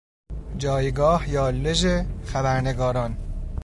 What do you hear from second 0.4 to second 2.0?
جایگاه یا لژ